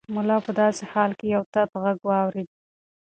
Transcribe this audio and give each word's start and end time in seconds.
ملا 0.15 0.37
په 0.45 0.51
داسې 0.61 0.83
حال 0.91 1.11
کې 1.19 1.25
یو 1.35 1.43
تت 1.53 1.69
غږ 1.83 1.97
واورېد. 2.07 2.49